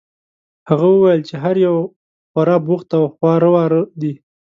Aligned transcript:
هغه 0.69 0.85
وویل 0.91 1.21
چې 1.29 1.35
هر 1.43 1.55
یو 1.65 1.75
خورا 2.31 2.57
بوخت 2.67 2.89
او 2.97 3.03
خواره 3.15 3.49
واره 3.55 3.81
دي. 4.01 4.13